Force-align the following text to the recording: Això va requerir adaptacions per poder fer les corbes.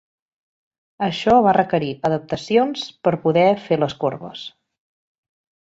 Això 1.07 1.35
va 1.49 1.53
requerir 1.57 1.91
adaptacions 2.09 2.87
per 3.09 3.15
poder 3.27 3.47
fer 3.69 3.81
les 3.85 3.97
corbes. 4.07 4.47